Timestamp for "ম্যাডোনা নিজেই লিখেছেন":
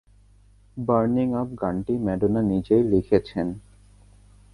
2.05-3.47